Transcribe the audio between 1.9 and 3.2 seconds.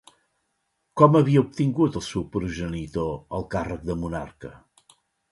el seu progenitor